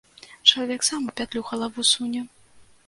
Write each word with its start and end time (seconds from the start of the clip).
Чалавек 0.51 0.87
сам 0.89 1.01
у 1.11 1.15
пятлю 1.21 1.45
галаву 1.51 1.89
суне. 1.95 2.27